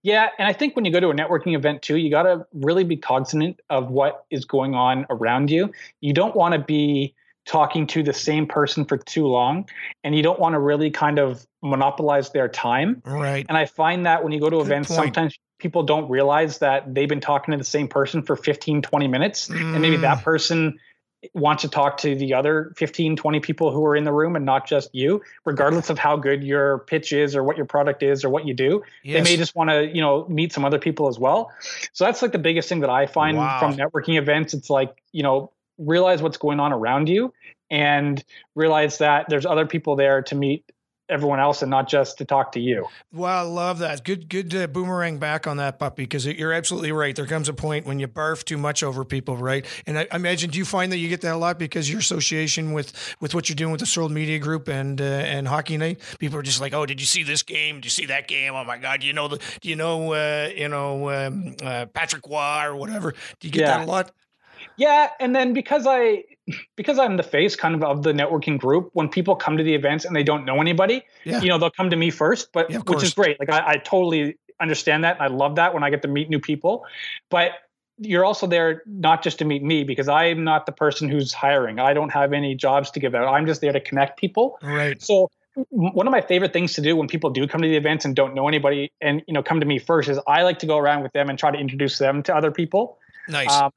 [0.02, 2.46] Yeah, and I think when you go to a networking event too, you got to
[2.54, 5.72] really be cognizant of what is going on around you.
[6.00, 7.14] You don't want to be
[7.48, 9.68] talking to the same person for too long
[10.04, 13.02] and you don't want to really kind of monopolize their time.
[13.06, 13.46] Right.
[13.48, 15.16] And I find that when you go to Good events, point.
[15.16, 19.08] sometimes people don't realize that they've been talking to the same person for 15, 20
[19.08, 19.48] minutes.
[19.48, 19.74] Mm.
[19.74, 20.24] And maybe that mm.
[20.24, 20.78] person
[21.34, 24.46] wants to talk to the other 15, 20 people who are in the room and
[24.46, 28.24] not just you, regardless of how good your pitch is or what your product is
[28.24, 28.84] or what you do.
[29.04, 29.16] Yes.
[29.16, 31.52] They may just want to, you know, meet some other people as well.
[31.94, 33.60] So that's like the biggest thing that I find wow.
[33.60, 34.54] from networking events.
[34.54, 37.34] It's like, you know, realize what's going on around you
[37.70, 38.24] and
[38.56, 40.64] realize that there's other people there to meet
[41.10, 42.86] everyone else and not just to talk to you.
[43.14, 44.04] Well, I love that.
[44.04, 47.16] Good, good uh, boomerang back on that puppy because you're absolutely right.
[47.16, 49.66] There comes a point when you barf too much over people, right?
[49.86, 52.00] And I, I, imagine, do you find that you get that a lot because your
[52.00, 55.78] association with with what you're doing with the Shold Media Group and uh, and Hockey
[55.78, 56.02] Night?
[56.20, 57.76] People are just like, oh, did you see this game?
[57.76, 58.54] Did you see that game?
[58.54, 59.40] Oh my God, do you know the?
[59.62, 63.14] Do you know uh, you know um, uh, Patrick Roy or whatever?
[63.40, 63.78] Do you get yeah.
[63.78, 64.12] that a lot?
[64.78, 66.24] Yeah, and then because I
[66.76, 69.74] because I'm the face kind of of the networking group, when people come to the
[69.74, 71.42] events and they don't know anybody, yeah.
[71.42, 73.40] you know, they'll come to me first, but yeah, which is great.
[73.40, 75.20] Like I, I totally understand that.
[75.22, 76.86] I love that when I get to meet new people.
[77.30, 77.52] But
[78.00, 81.80] you're also there not just to meet me because I'm not the person who's hiring.
[81.80, 83.28] I don't have any jobs to give out.
[83.28, 84.60] I'm just there to connect people.
[84.62, 85.02] Right.
[85.02, 85.32] So
[85.70, 88.16] one of my favorite things to do when people do come to the events and
[88.16, 90.78] don't know anybody and you know come to me first is I like to go
[90.78, 93.00] around with them and try to introduce them to other people.
[93.28, 93.52] Nice.
[93.52, 93.72] Um,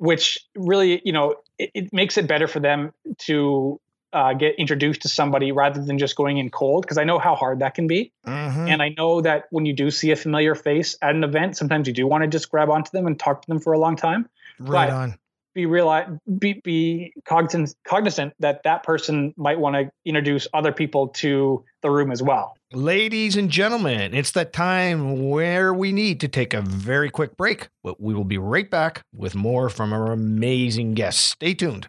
[0.00, 3.78] which really, you know, it, it makes it better for them to
[4.14, 7.34] uh, get introduced to somebody rather than just going in cold because I know how
[7.34, 8.10] hard that can be.
[8.26, 8.66] Mm-hmm.
[8.66, 11.86] And I know that when you do see a familiar face at an event, sometimes
[11.86, 13.94] you do want to just grab onto them and talk to them for a long
[13.94, 14.26] time.
[14.58, 15.18] Right but on.
[15.52, 16.08] Be realize
[16.38, 21.90] be be cognizant cognizant that that person might want to introduce other people to the
[21.90, 22.56] room as well.
[22.72, 27.68] Ladies and gentlemen, it's that time where we need to take a very quick break,
[27.82, 31.20] but we will be right back with more from our amazing guests.
[31.20, 31.88] Stay tuned.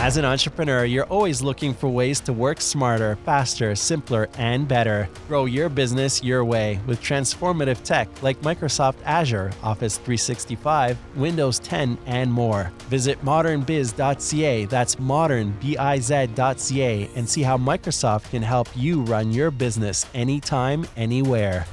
[0.00, 5.08] As an entrepreneur, you're always looking for ways to work smarter, faster, simpler, and better.
[5.26, 11.98] Grow your business your way with transformative tech like Microsoft Azure, Office 365, Windows 10,
[12.06, 12.70] and more.
[12.88, 20.86] Visit modernbiz.ca, that's modernbiz.ca, and see how Microsoft can help you run your business anytime,
[20.96, 21.66] anywhere.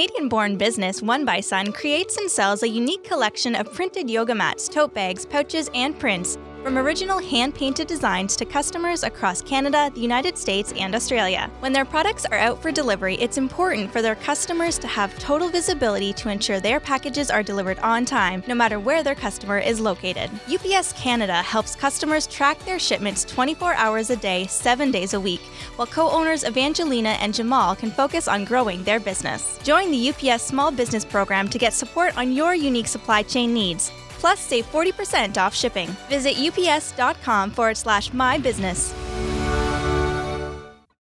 [0.00, 4.34] Canadian born business One by Sun creates and sells a unique collection of printed yoga
[4.34, 9.90] mats, tote bags, pouches, and prints from original hand painted designs to customers across Canada,
[9.94, 11.50] the United States, and Australia.
[11.60, 15.48] When their products are out for delivery, it's important for their customers to have total
[15.48, 19.80] visibility to ensure their packages are delivered on time, no matter where their customer is
[19.80, 20.30] located.
[20.52, 25.40] UPS Canada helps customers track their shipments 24 hours a day, 7 days a week,
[25.76, 29.58] while co owners Evangelina and Jamal can focus on growing their business.
[29.62, 33.92] Join the UPS Small Business Program to get support on your unique supply chain needs.
[34.20, 35.88] Plus, save 40% off shipping.
[36.08, 38.94] Visit ups.com forward slash my business.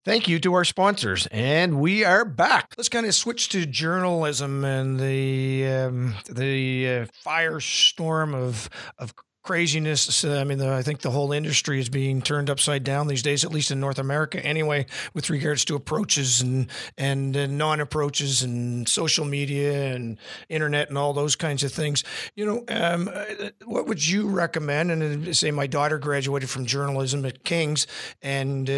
[0.05, 2.73] Thank you to our sponsors, and we are back.
[2.77, 10.23] Let's kind of switch to journalism and the um, the uh, firestorm of of craziness.
[10.25, 13.43] I mean, the, I think the whole industry is being turned upside down these days,
[13.45, 18.87] at least in North America, anyway, with regards to approaches and and, and non-approaches and
[18.87, 20.17] social media and
[20.49, 22.03] internet and all those kinds of things.
[22.35, 24.91] You know, um, uh, what would you recommend?
[24.91, 27.87] And uh, say my daughter graduated from journalism at King's,
[28.21, 28.73] and uh,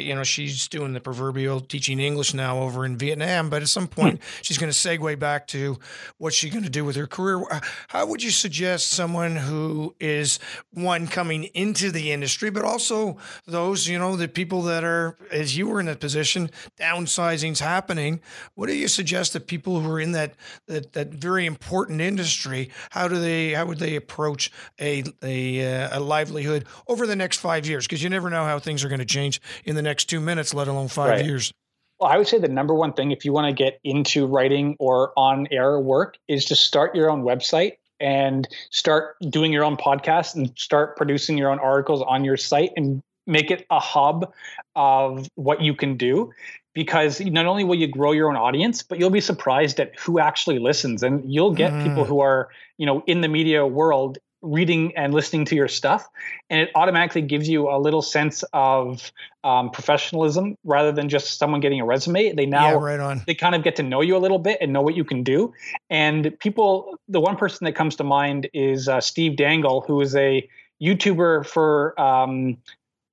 [0.00, 3.50] you know she's doing the proverbial teaching English now over in Vietnam.
[3.50, 4.24] But at some point, hmm.
[4.42, 5.78] she's going to segue back to
[6.18, 7.42] what's she going to do with her career.
[7.88, 10.38] How would you suggest someone who is
[10.72, 13.16] one coming into the industry, but also
[13.46, 18.20] those, you know, the people that are, as you were in that position, downsizing's happening.
[18.54, 20.34] What do you suggest that people who are in that
[20.66, 25.98] that, that very important industry, how do they, how would they approach a a, uh,
[25.98, 27.86] a livelihood over the next five years?
[27.86, 30.54] Because you never know how things are going to change in the next two minutes,
[30.54, 31.24] let alone five right.
[31.24, 31.52] years.
[31.98, 34.76] Well, I would say the number one thing if you want to get into writing
[34.78, 39.76] or on air work is to start your own website and start doing your own
[39.76, 44.32] podcast and start producing your own articles on your site and make it a hub
[44.74, 46.32] of what you can do
[46.74, 50.18] because not only will you grow your own audience but you'll be surprised at who
[50.18, 51.82] actually listens and you'll get mm.
[51.82, 56.08] people who are you know in the media world reading and listening to your stuff
[56.48, 59.12] and it automatically gives you a little sense of
[59.44, 63.22] um, professionalism rather than just someone getting a resume they now yeah, right on.
[63.26, 65.22] they kind of get to know you a little bit and know what you can
[65.22, 65.52] do
[65.90, 70.14] and people the one person that comes to mind is uh, steve dangle who is
[70.16, 70.48] a
[70.80, 72.56] youtuber for um,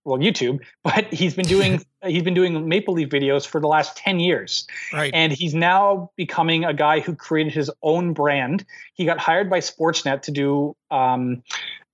[0.05, 3.95] well YouTube, but he's been doing he's been doing Maple Leaf videos for the last
[3.97, 4.67] 10 years.
[4.91, 5.11] Right.
[5.13, 8.65] And he's now becoming a guy who created his own brand.
[8.93, 11.43] He got hired by Sportsnet to do um,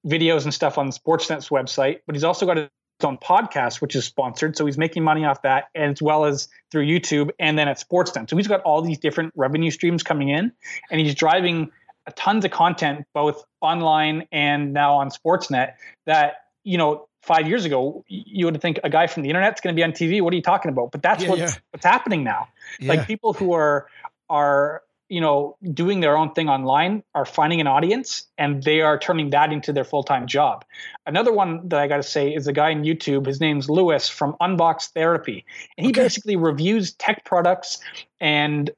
[0.06, 2.70] videos and stuff on Sportsnet's website, but he's also got his
[3.04, 4.58] own podcast, which is sponsored.
[4.58, 8.30] So he's making money off that as well as through YouTube and then at Sportsnet.
[8.30, 10.52] So he's got all these different revenue streams coming in
[10.90, 11.72] and he's driving
[12.16, 15.74] tons of content both online and now on Sportsnet
[16.06, 19.76] that you know five years ago, you would think a guy from the internet's going
[19.76, 20.22] to be on TV.
[20.22, 20.92] What are you talking about?
[20.92, 21.54] But that's yeah, what's, yeah.
[21.72, 22.48] what's happening now.
[22.80, 22.94] Yeah.
[22.94, 23.88] Like people who are
[24.30, 28.98] are you know doing their own thing online are finding an audience and they are
[28.98, 30.64] turning that into their full-time job
[31.08, 34.08] another one that i got to say is a guy on youtube his name's lewis
[34.08, 35.44] from unbox therapy
[35.78, 36.04] and he okay.
[36.04, 37.80] basically reviews tech products
[38.22, 38.70] and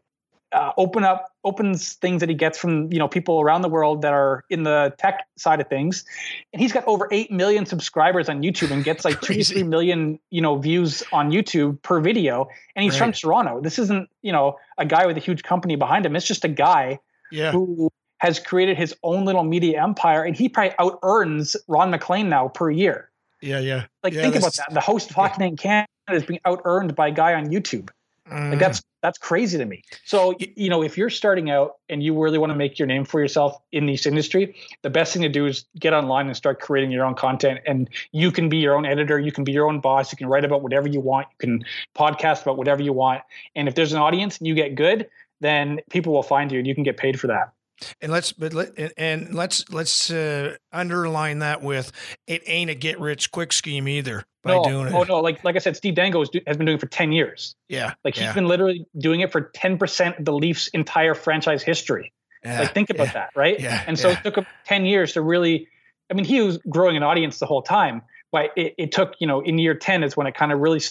[0.54, 4.02] uh, open up opens things that he gets from you know people around the world
[4.02, 6.06] that are in the tech side of things.
[6.54, 9.64] And he's got over 8 million subscribers on youtube and gets like 2 to 3
[9.64, 12.48] million you know views on youtube per video.
[12.76, 13.08] And he's right.
[13.08, 13.62] from toronto.
[13.62, 16.16] This isn't you know a guy with a huge company behind him.
[16.16, 17.00] It's just a guy
[17.32, 17.52] yeah.
[17.52, 20.24] who has created his own little media empire.
[20.24, 23.10] And he probably out earns ron maclean now per year.
[23.42, 23.86] Yeah yeah.
[24.04, 24.74] Like yeah, think about that.
[24.74, 25.56] The host of hockey yeah.
[25.56, 27.90] canada is being out earned by a guy on youtube
[28.32, 29.84] like that's that's crazy to me.
[30.06, 33.04] So you know, if you're starting out and you really want to make your name
[33.04, 36.62] for yourself in this industry, the best thing to do is get online and start
[36.62, 37.60] creating your own content.
[37.65, 40.28] And you can be your own editor, you can be your own boss, you can
[40.28, 41.65] write about whatever you want, you can
[41.96, 43.22] podcast about whatever you want.
[43.56, 45.10] And if there's an audience and you get good,
[45.41, 47.52] then people will find you and you can get paid for that.
[48.00, 51.91] And let's but let, and let's let's uh, underline that with
[52.28, 54.93] it ain't a get rich quick scheme either by no, doing it.
[54.93, 57.56] Oh no, like like I said, Steve has, has been doing it for ten years.
[57.69, 58.34] Yeah, like he's yeah.
[58.34, 62.12] been literally doing it for ten percent of the Leafs' entire franchise history.
[62.43, 63.60] Yeah, like think about yeah, that, right?
[63.60, 65.67] Yeah, and so it took him ten years to really.
[66.10, 68.01] I mean, he was growing an audience the whole time,
[68.34, 70.82] but it, it took you know in year ten is when it kind of really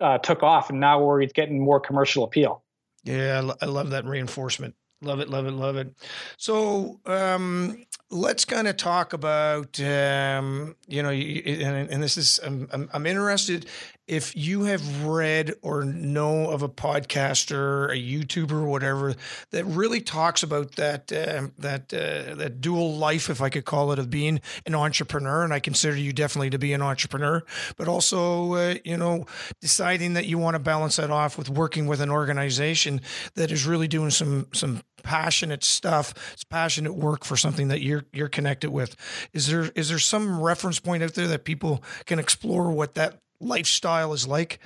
[0.00, 2.62] uh, took off, and now where he's getting more commercial appeal.
[3.04, 4.74] Yeah, I love that reinforcement.
[5.02, 5.92] Love it, love it, love it.
[6.36, 12.68] So um, let's kind of talk about, um, you know, and, and this is, I'm,
[12.70, 13.66] I'm, I'm, interested
[14.06, 19.14] if you have read or know of a podcaster, a YouTuber, whatever,
[19.50, 23.92] that really talks about that, uh, that, uh, that dual life, if I could call
[23.92, 25.44] it, of being an entrepreneur.
[25.44, 27.44] And I consider you definitely to be an entrepreneur,
[27.76, 29.26] but also, uh, you know,
[29.60, 33.00] deciding that you want to balance that off with working with an organization
[33.34, 36.14] that is really doing some, some passionate stuff.
[36.32, 38.96] It's passionate work for something that you're you're connected with.
[39.32, 43.21] Is there is there some reference point out there that people can explore what that
[43.42, 44.60] lifestyle is like?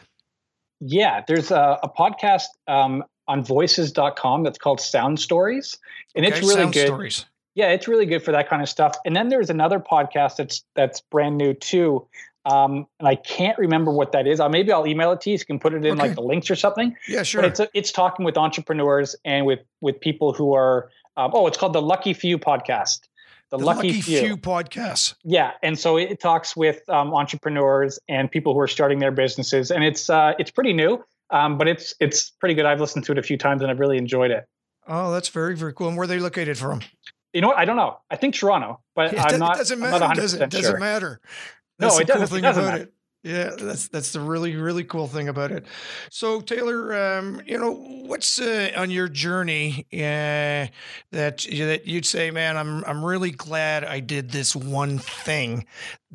[0.81, 5.79] Yeah, there's a, a podcast um, on voices.com that's called Sound Stories.
[6.15, 6.87] And okay, it's really Sound good.
[6.87, 7.27] Stories.
[7.55, 8.97] Yeah, it's really good for that kind of stuff.
[9.07, 12.07] And then there's another podcast that's that's brand new too
[12.47, 14.39] um, and I can't remember what that is.
[14.39, 15.37] Uh, maybe I'll email it to you.
[15.37, 16.09] So you can put it in okay.
[16.09, 16.95] like the links or something.
[17.09, 17.43] Yeah, sure.
[17.43, 20.91] But it's a, it's talking with entrepreneurs and with with people who are.
[21.17, 23.01] Um, oh, it's called the Lucky Few podcast.
[23.51, 24.19] The, the Lucky, Lucky Few.
[24.21, 25.15] Few podcast.
[25.25, 29.71] Yeah, and so it talks with um, entrepreneurs and people who are starting their businesses,
[29.71, 32.67] and it's uh, it's pretty new, um, but it's it's pretty good.
[32.67, 34.47] I've listened to it a few times and I've really enjoyed it.
[34.89, 35.89] Oh, that's very very cool.
[35.89, 36.81] And where are they located from?
[37.33, 37.59] You know what?
[37.59, 37.99] I don't know.
[38.11, 39.59] I think Toronto, but It I'm not.
[39.59, 39.99] doesn't I'm matter.
[40.07, 40.79] not 100% doesn't, doesn't sure.
[40.81, 41.21] matter.
[41.79, 42.85] No, That's it the cool doesn't- it doesn't about matter.
[42.85, 42.93] it.
[43.27, 45.67] Yeah, that's that's the really really cool thing about it.
[46.11, 47.73] So Taylor, um, you know,
[48.07, 50.71] what's uh, on your journey uh,
[51.11, 55.67] that that you'd say, man, I'm I'm really glad I did this one thing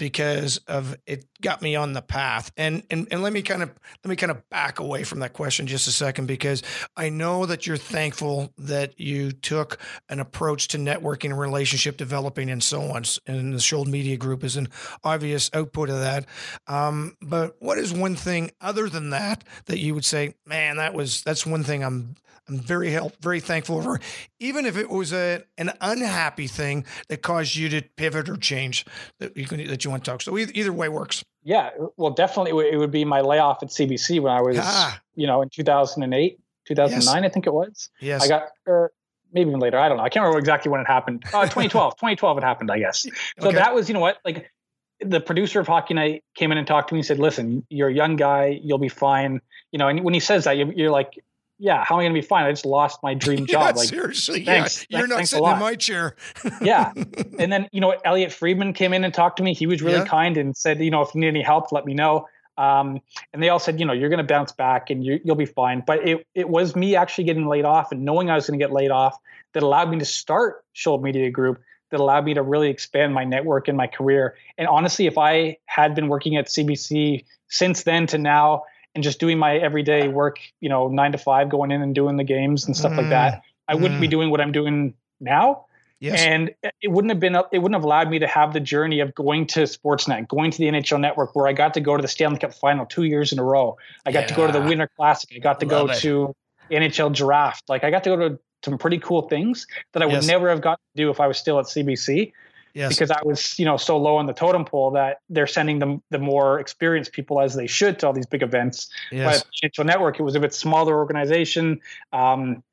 [0.01, 2.51] because of it got me on the path.
[2.57, 3.69] And and and let me kind of
[4.03, 6.63] let me kind of back away from that question just a second because
[6.97, 9.77] I know that you're thankful that you took
[10.09, 13.03] an approach to networking and relationship developing and so on.
[13.27, 14.69] And the Shold Media Group is an
[15.03, 16.25] obvious output of that.
[16.65, 20.95] Um, but what is one thing other than that that you would say, man, that
[20.95, 22.15] was that's one thing I'm
[22.47, 23.99] I'm very help very thankful for,
[24.39, 28.85] even if it was a an unhappy thing that caused you to pivot or change
[29.19, 30.21] that you can that you want to talk.
[30.21, 31.23] So either, either way works.
[31.43, 34.99] Yeah, well, definitely it would- be my layoff at CBC when I was, Ah.
[35.15, 37.89] you know, in 2008, 2009, I think it was.
[37.99, 38.23] Yes.
[38.23, 38.91] I got, or
[39.33, 39.79] maybe even later.
[39.79, 40.03] I don't know.
[40.03, 41.23] I can't remember exactly when it happened.
[41.33, 43.05] Uh, 2012, 2012 it happened, I guess.
[43.39, 43.57] So Okay.
[43.57, 44.51] that was, you know what, like
[44.99, 47.87] the producer of Hockey Night came in and talked to me and said, listen, you're
[47.89, 48.59] a young guy.
[48.63, 49.41] You'll be fine.
[49.71, 51.17] You know, and when he says that, you- you're like,
[51.64, 52.43] yeah, how am I going to be fine?
[52.45, 53.78] I just lost my dream Yeah, job.
[53.78, 54.86] like, seriously, thanks.
[54.89, 54.97] yeah.
[54.99, 56.16] You're not sitting in my chair.
[56.62, 56.91] yeah.
[57.38, 59.53] And then, you know, Elliotte Friedman came in and talked to me.
[59.53, 60.05] He was really Yeah.
[60.05, 62.28] kind and said, you know, if you need any help, let me know.
[62.57, 62.99] Um,
[63.32, 65.45] and they all said, you know, you're going to bounce back and you, you'll be
[65.45, 65.84] fine.
[65.86, 68.64] But it, it was me actually getting laid off and knowing I was going to
[68.64, 69.18] get laid off
[69.53, 73.24] that allowed me to start Shold Media Group, that allowed me to really expand my
[73.24, 74.36] network and my career.
[74.57, 78.64] And honestly, if I had been working at CBC since then to now
[78.95, 82.17] and just doing my everyday work, you know, nine to five, going in and doing
[82.17, 82.97] the games and stuff Mm.
[82.97, 84.11] like that, I wouldn't be Mm.
[84.11, 85.65] doing what I'm doing now
[85.99, 86.19] Yes.
[86.19, 86.49] and
[86.81, 89.45] it wouldn't have been it wouldn't have allowed me to have the journey of going
[89.45, 92.39] to sportsnet going to the nhl network where i got to go to the stanley
[92.39, 93.77] cup final two years in a row
[94.07, 95.99] i got to go to the winter classic i got to Love go it.
[95.99, 96.35] to
[96.71, 100.13] nhl draft like i got to go to some pretty cool things that i would
[100.13, 100.25] Yes.
[100.27, 102.31] never have gotten to do if i was still at cbc
[102.74, 102.89] yes.
[102.89, 106.01] because i was you know so low on the totem pole that they're sending them
[106.09, 109.43] the more experienced people as they should to all these big events yes.
[109.43, 111.80] but NHL Network, it was a bit smaller organization.
[112.13, 112.63] Um,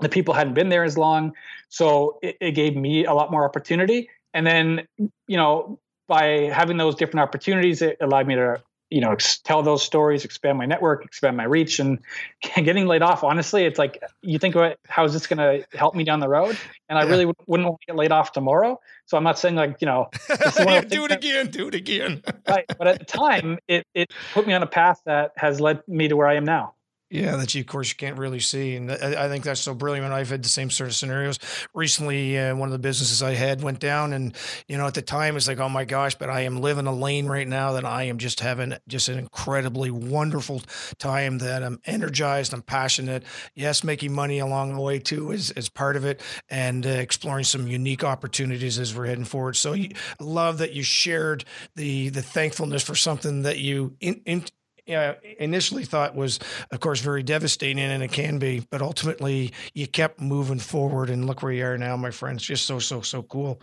[0.00, 1.32] the people hadn't been there as long,
[1.68, 4.08] so it, it gave me a lot more opportunity.
[4.32, 4.86] And then,
[5.26, 9.62] you know, by having those different opportunities, it allowed me to, you know, ex- tell
[9.62, 11.98] those stories, expand my network, expand my reach, and
[12.54, 13.22] getting laid off.
[13.24, 16.28] Honestly, it's like you think about how is this going to help me down the
[16.28, 16.56] road,
[16.88, 17.10] and I Yeah.
[17.10, 18.80] really would, wouldn't want to get laid off tomorrow.
[19.06, 21.46] So I'm not saying like you know, is one of the do it that- again.
[21.50, 22.22] Do it again.
[22.48, 25.82] right, but at the time, it it put me on a path that has led
[25.88, 26.74] me to where I am now.
[27.10, 29.72] Yeah, that you, of course, you can't really see, and I, I think that's so
[29.72, 30.04] brilliant.
[30.04, 31.38] And I've had the same sort of scenarios
[31.72, 32.38] recently.
[32.38, 34.36] Uh, one of the businesses I had went down, and
[34.66, 36.92] you know, at the time, it's like, oh my gosh, but I am living a
[36.92, 40.60] lane right now that I am just having just an incredibly wonderful
[40.98, 41.38] time.
[41.38, 43.24] That I'm energized, I'm passionate.
[43.54, 47.44] Yes, making money along the way too is is part of it, and uh, exploring
[47.44, 49.56] some unique opportunities as we're heading forward.
[49.56, 49.74] So,
[50.20, 54.44] love that you shared the the thankfulness for something that you in, in
[54.88, 56.38] yeah, initially thought was,
[56.70, 58.66] of course, very devastating, and it can be.
[58.70, 62.42] But ultimately, you kept moving forward, and look where you are now, my friends.
[62.42, 63.60] Just so, so, so cool.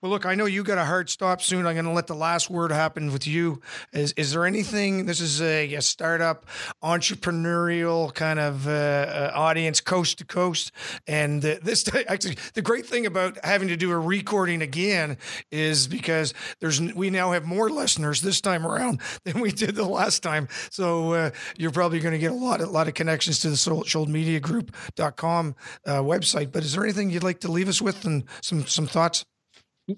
[0.00, 1.66] Well, look, I know you got a hard stop soon.
[1.66, 3.60] I'm going to let the last word happen with you.
[3.92, 5.04] Is is there anything?
[5.04, 6.46] This is a, a startup,
[6.82, 10.72] entrepreneurial kind of uh, uh, audience, coast to coast,
[11.06, 15.18] and uh, this actually the great thing about having to do a recording again
[15.50, 19.84] is because there's we now have more listeners this time around than we did the
[19.84, 20.48] last time.
[20.70, 23.56] So uh, you're probably going to get a lot, a lot of connections to the
[23.56, 25.54] sholdmediagroup.com
[25.86, 26.52] uh, website.
[26.52, 29.24] But is there anything you'd like to leave us with and some some thoughts?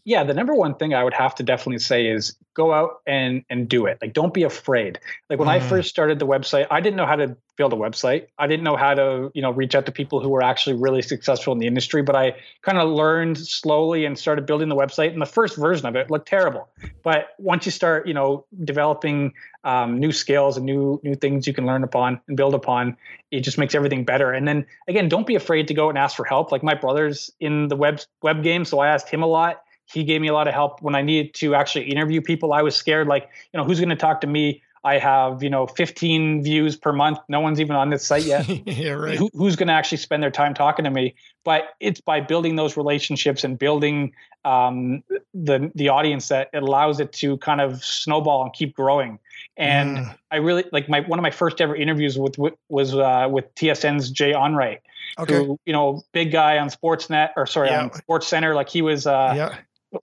[0.06, 3.44] yeah the number one thing i would have to definitely say is go out and
[3.50, 4.98] and do it like don't be afraid
[5.28, 5.68] like when i Mhm.
[5.68, 8.76] first started the website i didn't know how to build a website i didn't know
[8.76, 11.66] how to you know reach out to people who were actually really successful in the
[11.66, 15.54] industry but i kind of learned slowly and started building the website and the first
[15.58, 16.66] version of it looked terrible
[17.02, 19.34] but once you start you know developing
[19.64, 22.96] um, new skills and new new things you can learn upon and build upon
[23.30, 26.16] it just makes everything better and then again don't be afraid to go and ask
[26.16, 29.26] for help like my brother's in the web web game so i asked him a
[29.26, 32.52] lot he gave me a lot of help when I needed to actually interview people.
[32.52, 34.62] I was scared, like, you know, who's going to talk to me?
[34.84, 37.18] I have, you know, 15 views per month.
[37.28, 38.46] No one's even on this site yet.
[38.66, 39.16] yeah, right.
[39.18, 41.14] Who, who's going to actually spend their time talking to me?
[41.42, 44.12] But it's by building those relationships and building
[44.44, 49.18] um, the the audience that it allows it to kind of snowball and keep growing.
[49.56, 50.16] And Mm.
[50.30, 53.54] I really like my one of my first ever interviews with, with was uh, with
[53.54, 54.80] TSN's Jay Onrait,
[55.18, 55.32] Okay.
[55.34, 57.84] who you know, big guy on Sportsnet or sorry Yeah.
[57.84, 58.54] on Sports Center.
[58.54, 59.06] Like he was.
[59.06, 59.56] Uh, yeah.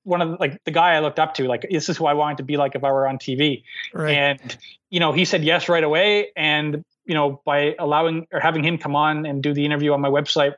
[0.04, 2.14] One of the, like the guy I looked up to, like this is who I
[2.14, 3.64] wanted to be like if I were on TV.
[3.94, 4.12] Right.
[4.12, 4.58] And
[4.90, 6.32] you know, he said yes right away.
[6.36, 10.02] And you know, by allowing or having him come on and do the interview on
[10.02, 10.56] my website,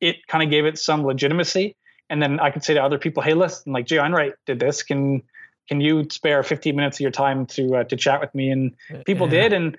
[0.00, 1.76] it kind of gave it some legitimacy.
[2.10, 4.82] and then I could say to other people, "Hey, listen, like Jay Onrait did this.
[4.82, 5.22] Can
[5.68, 8.76] can you spare 15 minutes of your time to uh, to chat with me?" And
[9.06, 9.42] people yeah.
[9.42, 9.78] did, and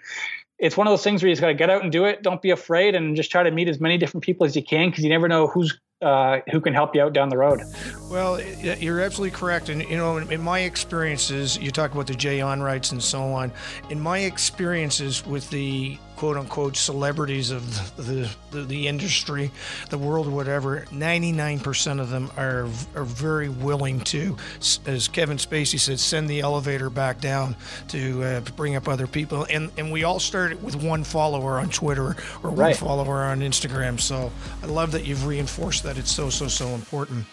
[0.59, 2.23] it's one of those things where you just got to get out and do it.
[2.23, 4.89] Don't be afraid, and just try to meet as many different people as you can
[4.89, 7.61] because you never know who's uh, who can help you out down the road.
[8.09, 12.39] Well, you're absolutely correct, and you know, in my experiences, you talk about the Jay
[12.39, 13.51] Onraits and so on.
[13.89, 19.51] In my experiences with the quote unquote celebrities of the, the, the industry,
[19.89, 22.63] the world, whatever, 99% of them are,
[22.95, 24.37] are very willing to,
[24.85, 27.57] as Kevin Spacey said, send the elevator back down
[27.89, 29.45] to uh, bring up other people.
[29.49, 32.75] And, and we all started with one follower on Twitter or one right.
[32.77, 33.99] follower on Instagram.
[33.99, 35.97] So I love that you've reinforced that.
[35.97, 37.25] It's so, so, so important.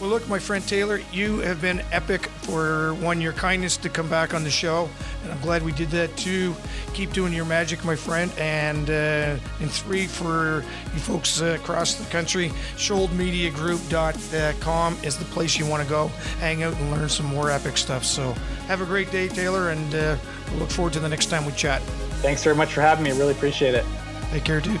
[0.00, 4.08] Well, look, my friend Taylor, you have been epic for one, your kindness to come
[4.08, 4.90] back on the show.
[5.22, 6.56] And I'm glad we did that too.
[6.94, 8.23] Keep doing your magic, my friend.
[8.32, 15.58] And uh, in three, for you folks uh, across the country, sholdmediagroup.com is the place
[15.58, 16.08] you want to go,
[16.38, 18.04] hang out and learn some more epic stuff.
[18.04, 18.32] So
[18.66, 20.16] have a great day, Taylor, and uh,
[20.50, 21.82] we'll look forward to the next time we chat.
[22.22, 23.12] Thanks very much for having me.
[23.12, 23.84] I really appreciate it.
[24.30, 24.80] Take care, dude.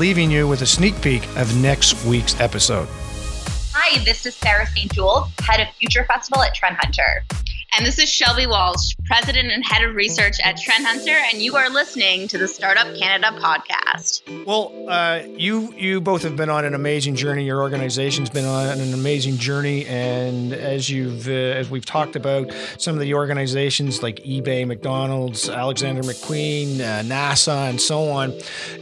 [0.00, 2.88] leaving you with a sneak peek of next week's episode.
[3.74, 4.90] Hi, this is Sarah St.
[4.90, 7.22] Jules, head of Future Festival at Trend Hunter.
[7.76, 11.54] And this is Shelby Walsh, President and Head of Research at Trend Hunter, and you
[11.54, 14.44] are listening to the Startup Canada podcast.
[14.44, 17.44] Well, uh, you you both have been on an amazing journey.
[17.44, 22.52] Your organization's been on an amazing journey, and as you've uh, as we've talked about,
[22.78, 28.34] some of the organizations like eBay, McDonald's, Alexander McQueen, uh, NASA, and so on,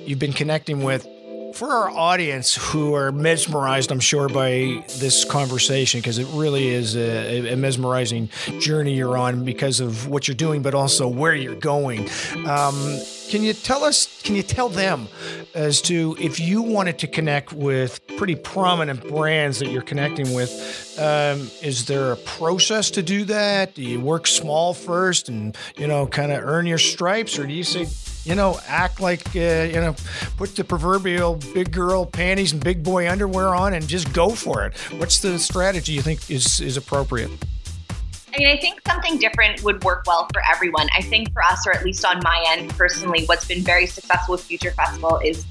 [0.07, 1.07] you've been connecting with
[1.59, 6.95] for our audience who are mesmerized, I'm sure, by this conversation, because it really is
[6.95, 8.29] a, a, mesmerizing
[8.61, 12.09] journey you're on because of what you're doing, but also where you're going.
[12.47, 15.09] Um, can you tell us, can you tell them
[15.53, 20.97] as to if you wanted to connect with pretty prominent brands that you're connecting with,
[21.01, 23.75] um, is there a process to do that?
[23.75, 27.37] Do you work small first and, you know, kind of earn your stripes?
[27.37, 27.89] Or do you say,
[28.29, 29.39] you know, act like, uh,
[29.73, 29.97] you know,
[30.37, 34.67] put the proverbial big girl panties and big boy underwear on and just go for
[34.67, 34.77] it.
[34.99, 37.31] What's the strategy you think is, is appropriate?
[38.35, 40.89] I mean, I think something different would work well for everyone.
[40.95, 44.33] I think for us, or at least on my end personally, what's been very successful
[44.33, 45.47] with Future Festival is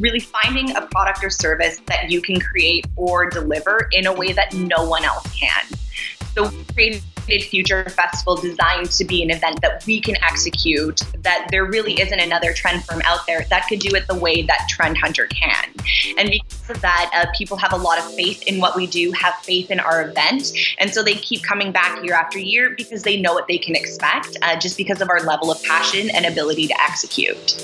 [0.00, 4.32] really finding a product or service that you can create or deliver in a way
[4.32, 5.64] that no one else can.
[6.34, 6.50] So,
[7.28, 12.18] Future Festival designed to be an event that we can execute, that there really isn't
[12.18, 15.64] another trend firm out there that could do it the way that Trend Hunter can.
[16.18, 19.12] And because of that, uh, people have a lot of faith in what we do,
[19.12, 20.52] have faith in our event.
[20.78, 23.74] And so they keep coming back year after year because they know what they can
[23.74, 27.56] expect, uh, just because of our level of passion and ability to execute.